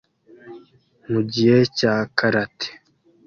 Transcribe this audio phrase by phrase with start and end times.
[1.11, 2.69] Mugihe cya karate